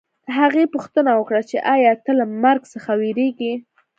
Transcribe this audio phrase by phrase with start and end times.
[0.37, 3.53] هغې پوښتنه وکړه چې ایا ته له مرګ څخه وېرېږې